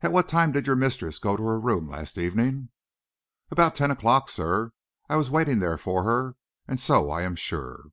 [0.00, 2.68] "At what time did your mistress go to her room last evening?"
[3.50, 4.70] "At about ten o'clock, sir.
[5.08, 6.36] I was waiting there for her,
[6.68, 7.86] and so I am sure."